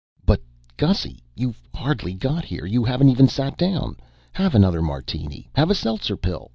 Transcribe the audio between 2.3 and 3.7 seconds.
here. You haven't even sat